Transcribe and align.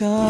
show. 0.00 0.29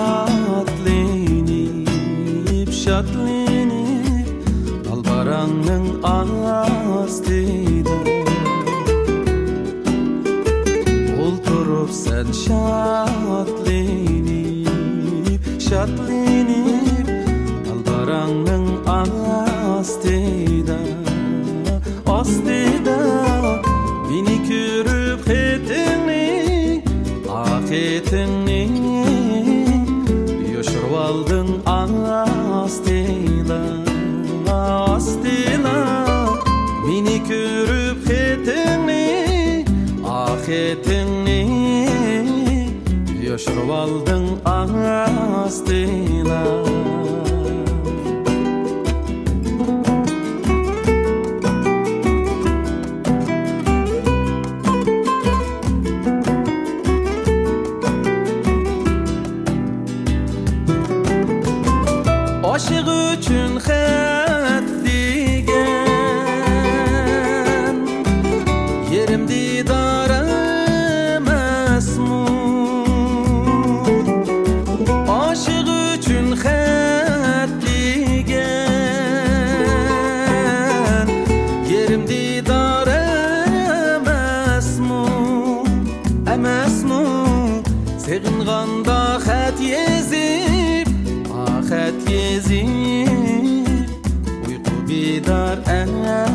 بدار 94.91 95.59
أنا 95.67 96.27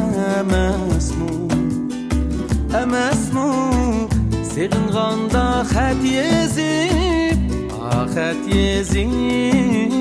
مسموم 0.43 1.47
اما 2.83 3.11
اسمو 3.11 4.07
سيغن 4.55 4.85
غندا 4.89 5.63
خات 5.63 6.03
يزيب 6.03 7.51
خات 8.15 8.55
يزيب 8.55 9.91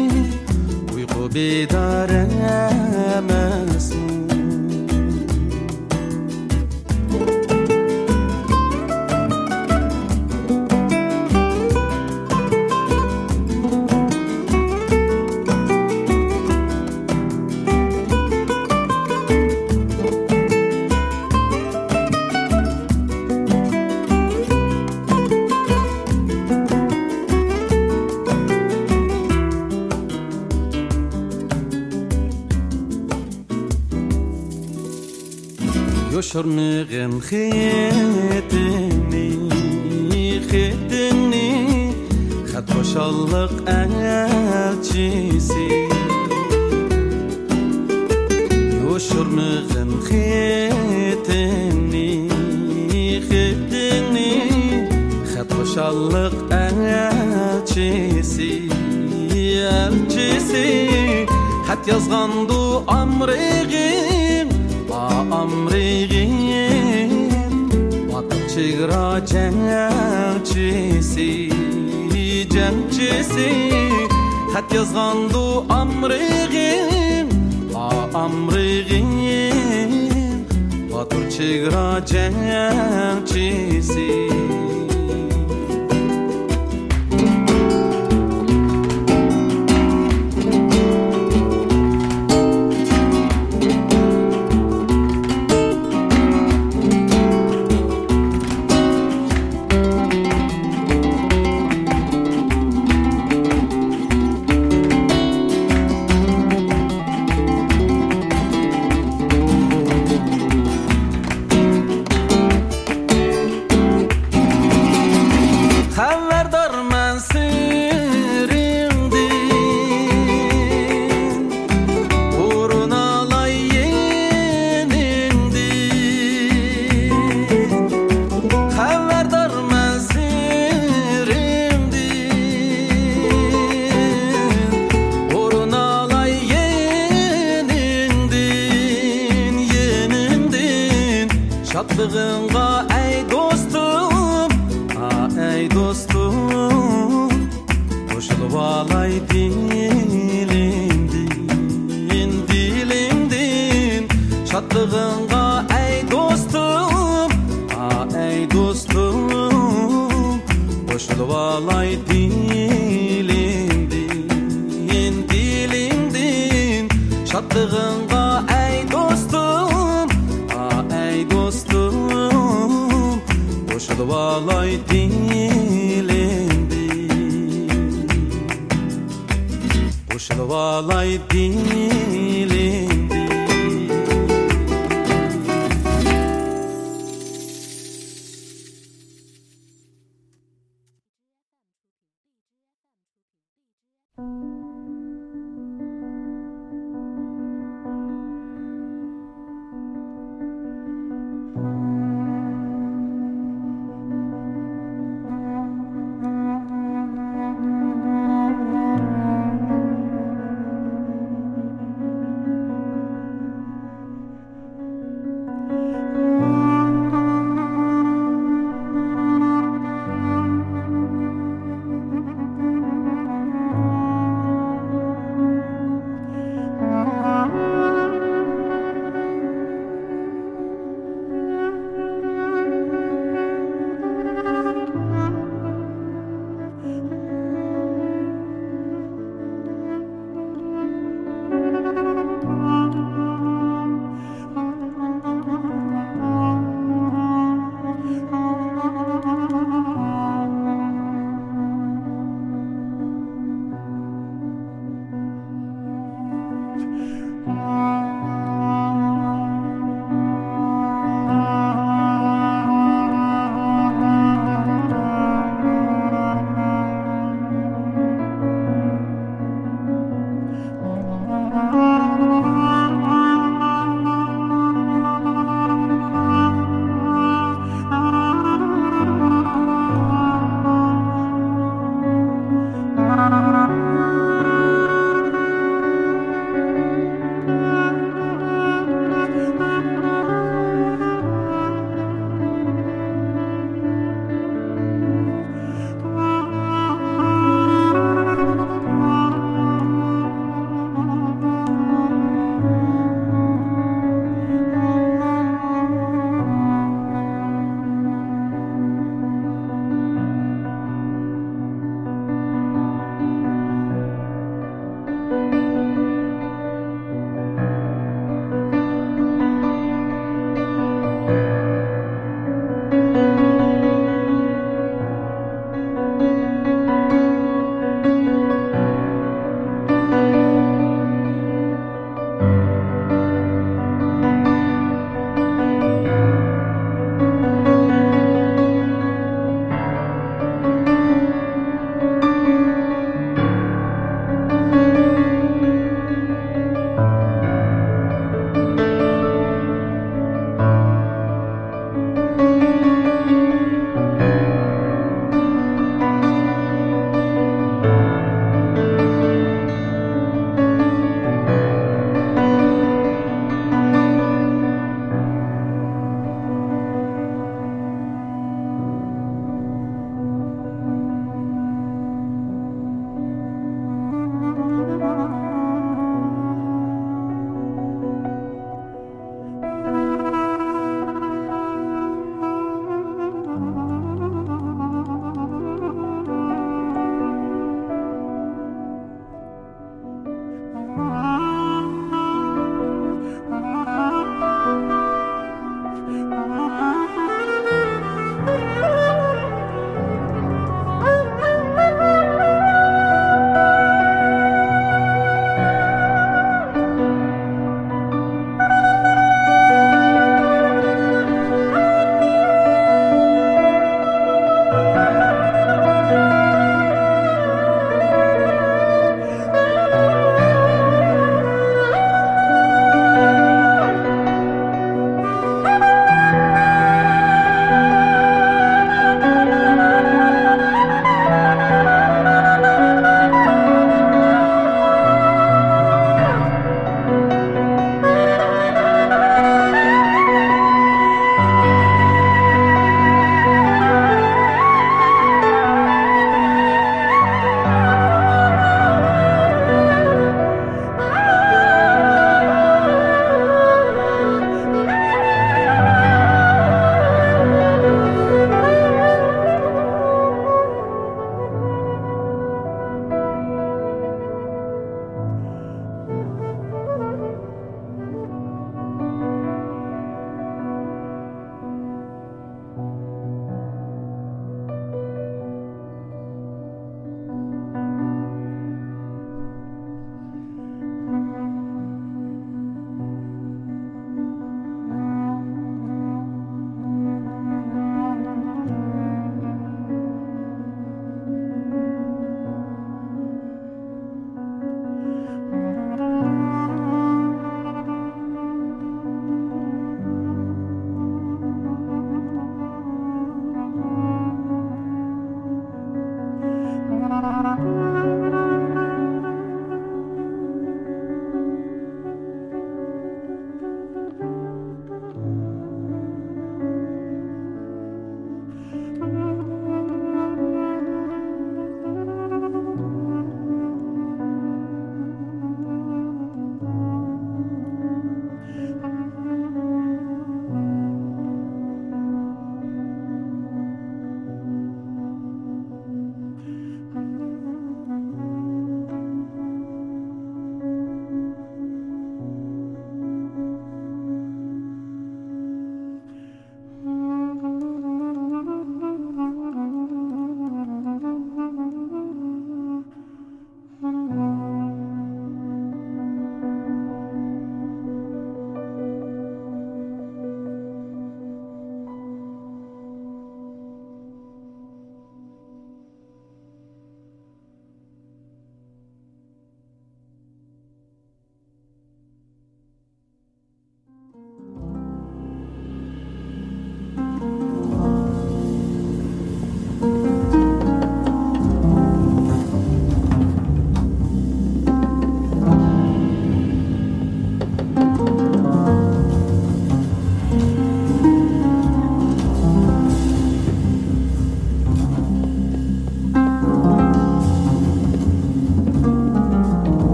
ويقو 0.94 1.28
بدار 1.34 2.10
أنا 2.10 3.20
مسموم 3.20 4.33
شرمغن 36.34 37.20
خيتني 37.20 39.28
خيتني 40.50 41.50
خد 42.50 42.66
خوشاللıq 42.74 43.54
elçisi 43.80 45.68
O 48.90 48.92
şırmığın 49.06 49.90
xeytini 50.08 52.10
xeytini 53.28 54.32
Xat 55.32 55.50
xoşallıq 55.58 56.36
elçisi 56.64 58.52
elçisi 59.76 60.66
Xat 61.66 61.82
yazğandı 61.88 62.60
amrığı 62.86 64.13
تمريغين 65.44 67.28
وتشجرا 68.10 69.18
جنجسي 69.18 70.68
جنجسي 72.52 73.70
خط 74.54 74.72
يزغن 74.74 75.28
دو 75.28 75.64
أمريغين 75.70 77.28
أمريغين 78.14 79.92
وتشجرا 80.90 81.98
جنجسي 81.98 83.64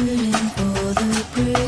Waiting 0.00 0.32
for 0.32 0.94
the 0.94 1.26
break. 1.34 1.59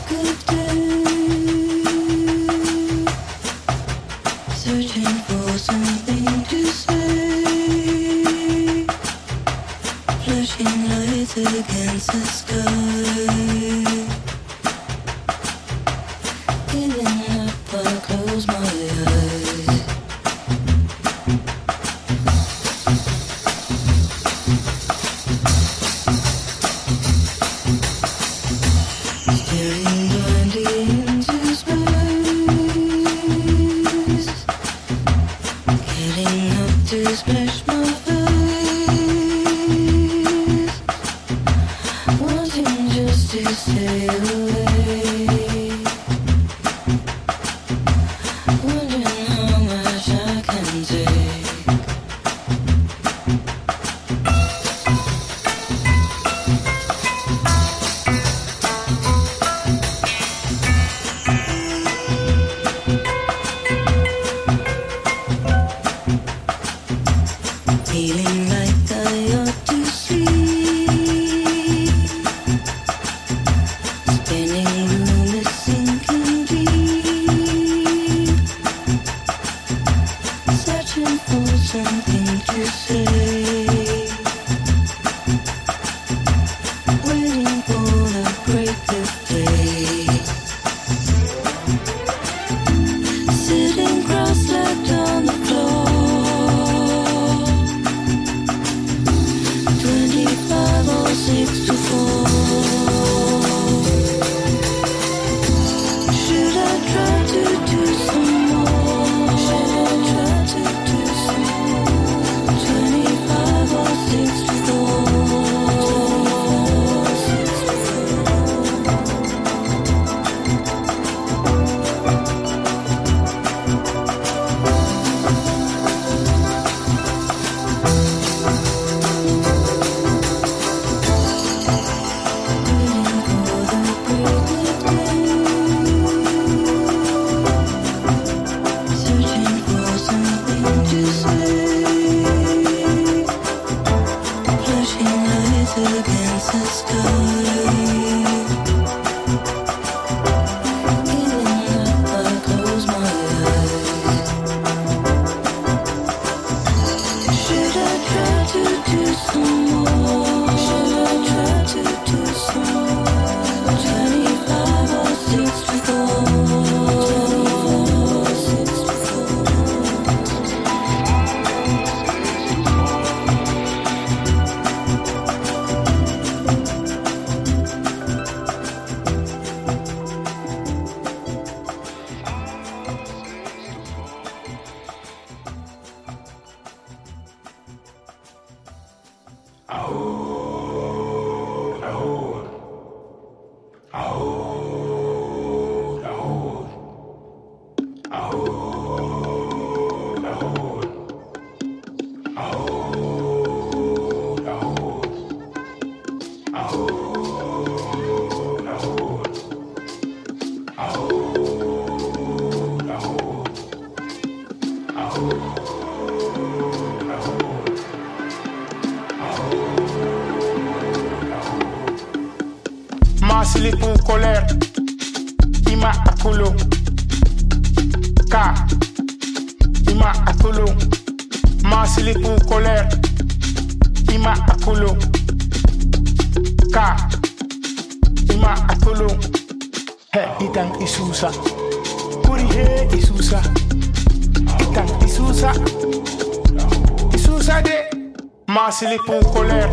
Marsili 248.53 248.99
pou 249.07 249.21
koler 249.33 249.71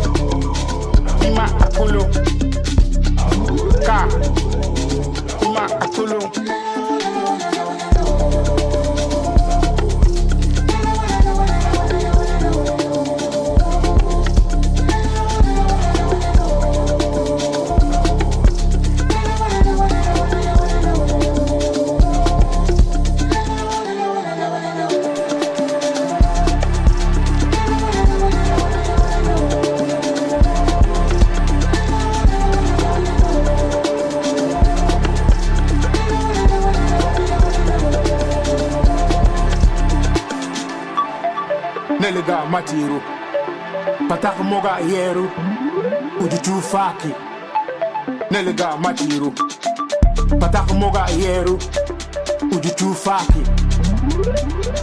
Ima 1.26 1.44
akolo. 1.60 2.06
Ka. 3.86 4.08
Ima 5.44 5.64
akolo. 5.84 6.20
Matiru. 42.50 43.00
Patak 44.08 44.38
moga 44.42 44.78
yeru 44.80 45.30
uju 46.20 46.38
tufaki 46.38 47.08
neliga 48.30 48.76
matiru. 48.76 49.32
Patak 50.40 50.72
moga 50.74 51.06
yeru 51.18 51.58
uju 52.52 52.70
tufaki 52.76 53.42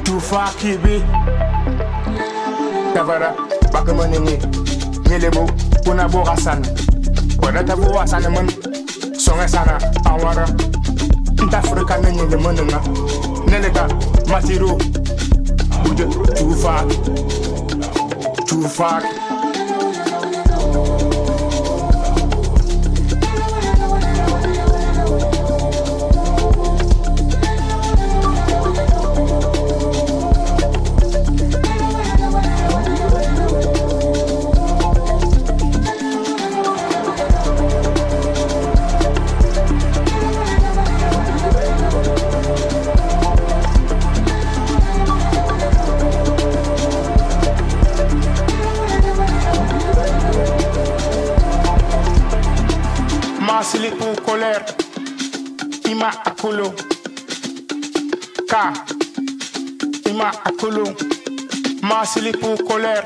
tufaki 0.04 0.78
bi. 0.84 1.04
Tavara 2.94 3.34
bakamanini 3.74 4.40
nyelebo 5.10 5.50
kuna 5.86 6.08
boga 6.10 6.38
san 6.38 6.62
wada 7.42 7.64
tabu 7.64 7.94
wasana 7.96 8.30
man 8.30 8.48
songa 9.20 9.48
sana 9.48 9.80
awara. 10.06 10.48
Nta 11.46 11.58
afrika 11.58 11.98
ne 11.98 12.12
nyele 12.12 12.38
mananga 12.38 12.82
neliga 13.48 13.88
matiru 14.32 14.78
uju 18.54 18.62
tufaki 18.62 19.17
Masili 62.08 62.32
pour 62.32 62.56
colère, 62.64 63.06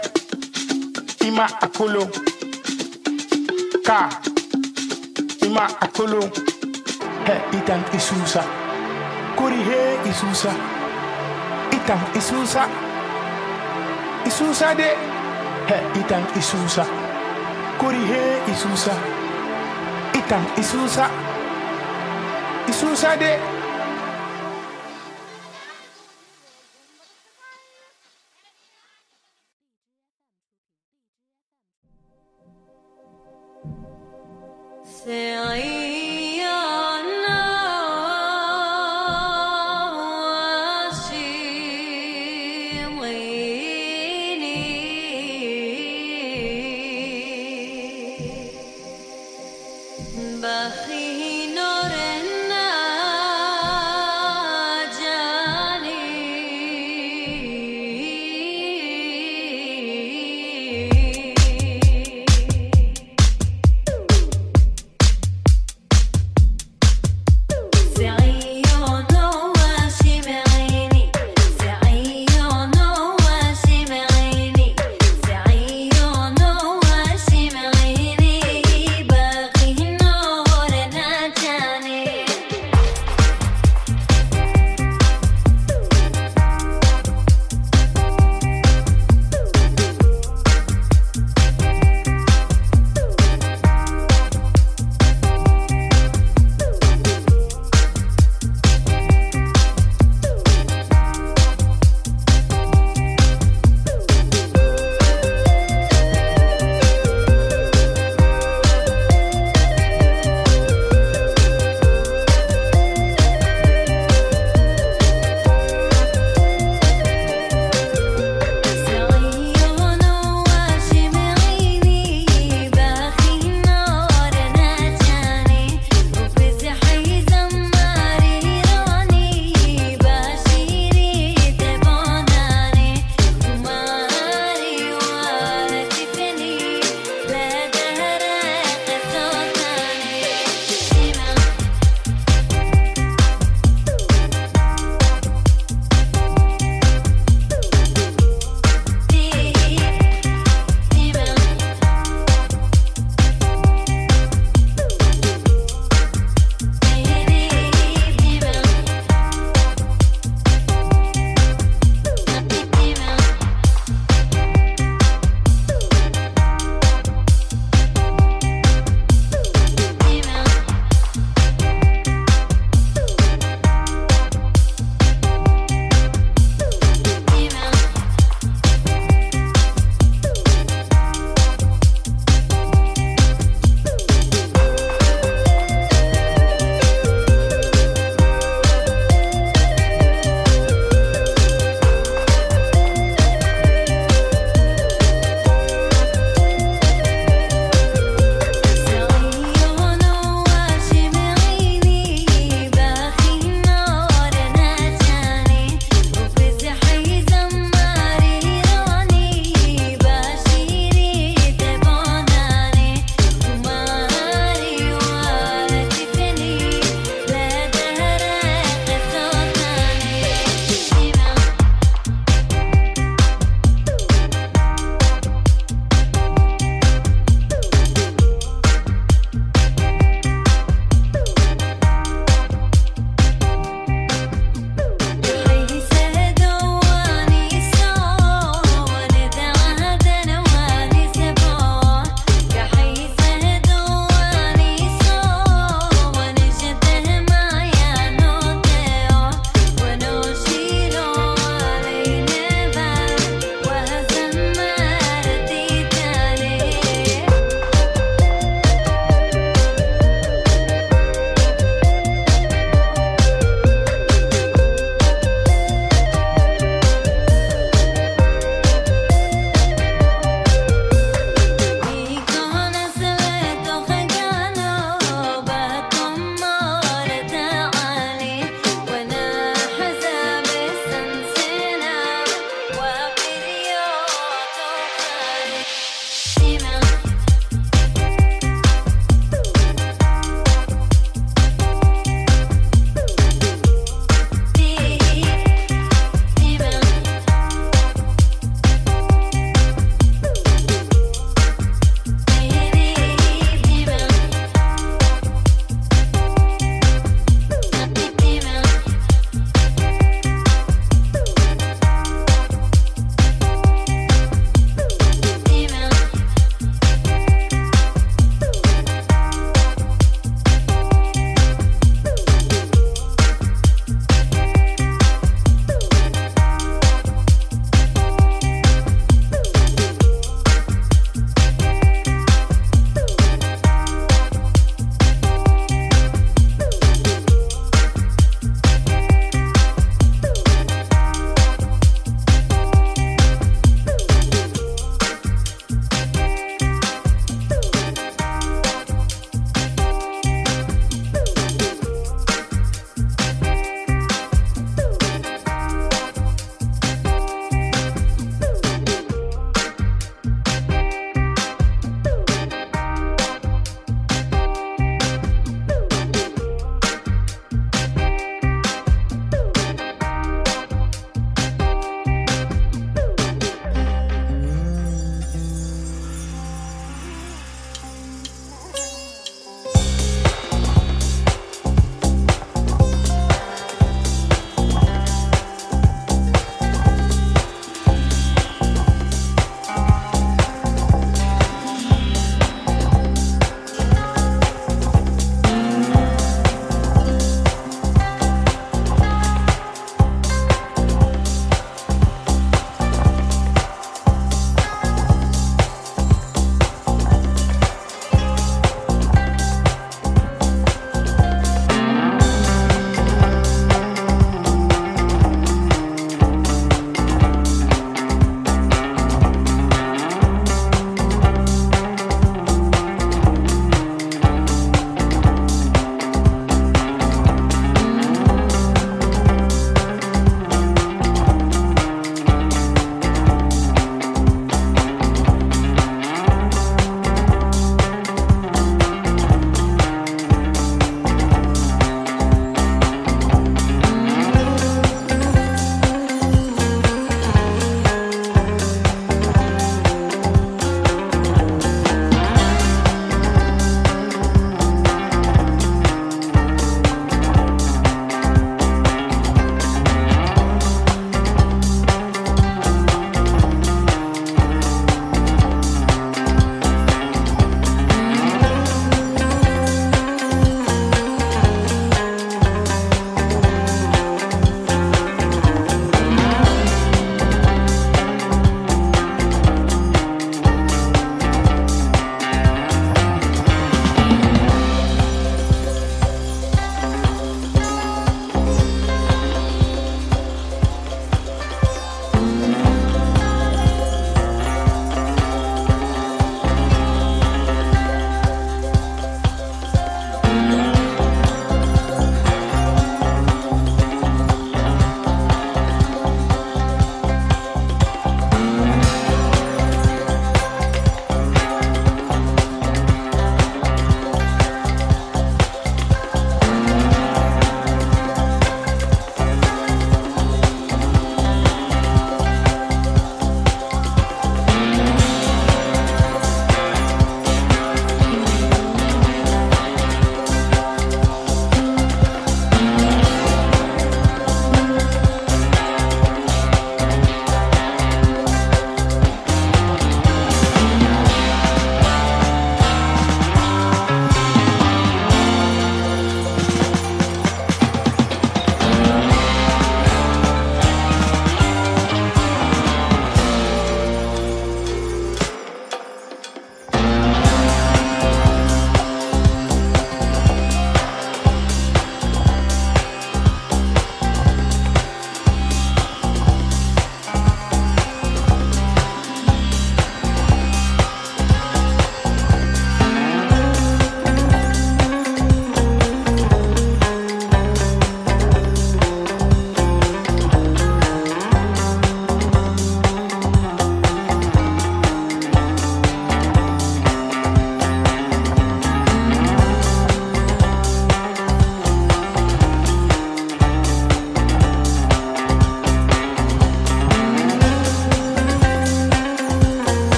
ima 1.25 1.47
akolo. 1.59 2.05
Ka, 3.83 4.09
ima 5.41 5.65
akolo. 5.81 6.19
He 7.25 7.57
itan 7.57 7.81
isusa, 7.97 8.43
kuri 9.35 9.55
he 9.55 9.97
isusa. 10.07 10.51
Itan 11.71 11.97
isusa, 12.13 12.67
isusa 14.23 14.75
de. 14.75 14.89
He 15.65 15.99
itan 15.99 16.23
isusa, 16.37 16.85
kuri 17.79 18.05
he 18.05 18.51
isusa. 18.53 18.93
Itan 20.13 20.45
isusa, 20.61 21.09
isusa 22.69 23.17
de. 23.17 23.60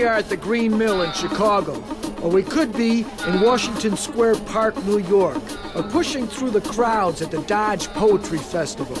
We 0.00 0.06
are 0.06 0.14
at 0.14 0.30
the 0.30 0.36
Green 0.38 0.78
Mill 0.78 1.02
in 1.02 1.12
Chicago, 1.12 1.74
or 2.22 2.30
we 2.30 2.42
could 2.42 2.72
be 2.72 3.04
in 3.26 3.40
Washington 3.42 3.98
Square 3.98 4.36
Park, 4.46 4.74
New 4.86 4.96
York, 4.96 5.36
or 5.76 5.82
pushing 5.82 6.26
through 6.26 6.52
the 6.52 6.62
crowds 6.62 7.20
at 7.20 7.30
the 7.30 7.42
Dodge 7.42 7.86
Poetry 7.88 8.38
Festival. 8.38 8.96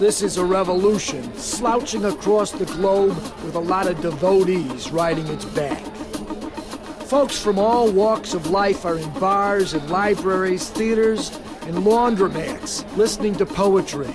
This 0.00 0.22
is 0.22 0.36
a 0.36 0.44
revolution, 0.44 1.32
slouching 1.36 2.04
across 2.04 2.50
the 2.50 2.64
globe 2.64 3.14
with 3.44 3.54
a 3.54 3.60
lot 3.60 3.86
of 3.86 4.00
devotees 4.00 4.90
riding 4.90 5.28
its 5.28 5.44
back. 5.44 5.80
Folks 7.04 7.40
from 7.40 7.60
all 7.60 7.88
walks 7.92 8.34
of 8.34 8.50
life 8.50 8.84
are 8.84 8.98
in 8.98 9.08
bars 9.20 9.74
and 9.74 9.88
libraries, 9.88 10.70
theaters, 10.70 11.30
and 11.68 11.76
laundromats 11.76 12.84
listening 12.96 13.36
to 13.36 13.46
poetry, 13.46 14.12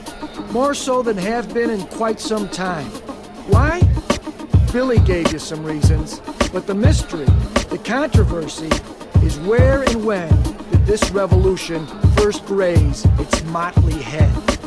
more 0.51 0.73
so 0.73 1.01
than 1.01 1.15
have 1.15 1.53
been 1.53 1.69
in 1.69 1.87
quite 1.87 2.19
some 2.19 2.49
time. 2.49 2.89
Why? 3.47 3.80
Billy 4.71 4.99
gave 4.99 5.33
you 5.33 5.39
some 5.39 5.65
reasons, 5.65 6.21
but 6.53 6.65
the 6.65 6.73
mystery, 6.73 7.25
the 7.69 7.81
controversy, 7.83 8.69
is 9.21 9.37
where 9.39 9.83
and 9.83 10.05
when 10.05 10.29
did 10.71 10.85
this 10.85 11.11
revolution 11.11 11.85
first 12.15 12.43
raise 12.47 13.03
its 13.19 13.43
motley 13.43 14.01
head? 14.01 14.60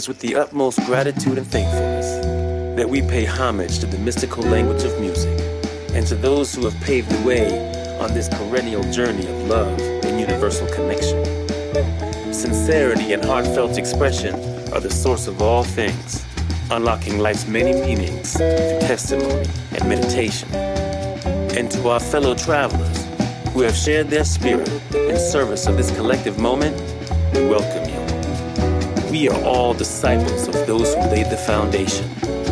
Is 0.00 0.08
with 0.08 0.20
the 0.20 0.34
utmost 0.34 0.78
gratitude 0.86 1.36
and 1.36 1.46
thankfulness 1.46 2.24
that 2.74 2.88
we 2.88 3.02
pay 3.02 3.22
homage 3.22 3.80
to 3.80 3.84
the 3.86 3.98
mystical 3.98 4.42
language 4.44 4.82
of 4.82 4.98
music 4.98 5.38
and 5.92 6.06
to 6.06 6.14
those 6.14 6.54
who 6.54 6.64
have 6.64 6.80
paved 6.80 7.10
the 7.10 7.26
way 7.26 7.48
on 7.98 8.14
this 8.14 8.26
perennial 8.30 8.82
journey 8.92 9.26
of 9.26 9.36
love 9.46 9.78
and 9.78 10.18
universal 10.18 10.66
connection. 10.68 11.22
Sincerity 12.32 13.12
and 13.12 13.22
heartfelt 13.22 13.76
expression 13.76 14.34
are 14.72 14.80
the 14.80 14.88
source 14.88 15.26
of 15.26 15.42
all 15.42 15.64
things, 15.64 16.24
unlocking 16.70 17.18
life's 17.18 17.46
many 17.46 17.74
meanings 17.74 18.32
through 18.32 18.80
testimony 18.80 19.46
and 19.72 19.86
meditation. 19.86 20.48
And 21.58 21.70
to 21.72 21.88
our 21.90 22.00
fellow 22.00 22.34
travelers 22.34 23.04
who 23.52 23.60
have 23.60 23.76
shared 23.76 24.08
their 24.08 24.24
spirit 24.24 24.70
in 24.94 25.18
service 25.18 25.66
of 25.66 25.76
this 25.76 25.94
collective 25.94 26.38
moment, 26.38 26.74
we 27.34 27.44
welcome 27.44 27.86
you. 27.92 27.99
We 29.10 29.28
are 29.28 29.42
all 29.42 29.74
disciples 29.74 30.46
of 30.46 30.54
those 30.68 30.94
who 30.94 31.00
laid 31.00 31.30
the 31.30 31.36
foundation, 31.36 32.08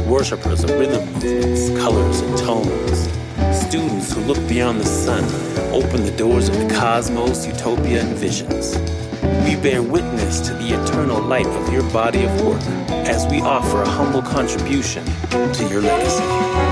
worshippers 0.09 0.65
of 0.65 0.71
rhythm 0.71 1.07
movements, 1.13 1.69
colors, 1.81 2.21
and 2.21 2.37
tones, 2.37 3.09
students 3.65 4.13
who 4.13 4.21
look 4.23 4.39
beyond 4.49 4.81
the 4.81 4.85
sun, 4.85 5.23
open 5.73 6.05
the 6.05 6.15
doors 6.17 6.49
of 6.49 6.59
the 6.59 6.75
cosmos, 6.75 7.47
utopia, 7.47 8.01
and 8.01 8.17
visions. 8.17 8.77
We 9.45 9.55
bear 9.55 9.83
witness 9.83 10.41
to 10.49 10.55
the 10.55 10.83
eternal 10.83 11.23
light 11.23 11.47
of 11.47 11.73
your 11.73 11.89
body 11.93 12.25
of 12.25 12.45
work 12.45 12.61
as 13.07 13.25
we 13.29 13.41
offer 13.41 13.83
a 13.83 13.89
humble 13.89 14.23
contribution 14.23 15.05
to 15.31 15.69
your 15.71 15.81
legacy. 15.81 16.68